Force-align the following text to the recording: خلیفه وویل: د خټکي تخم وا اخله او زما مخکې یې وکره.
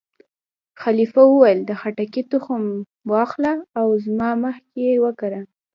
خلیفه 0.81 1.21
وویل: 1.27 1.59
د 1.65 1.71
خټکي 1.79 2.21
تخم 2.31 2.61
وا 3.09 3.19
اخله 3.25 3.53
او 3.79 3.87
زما 4.05 4.29
مخکې 4.45 4.79
یې 4.89 4.95
وکره. 5.05 5.41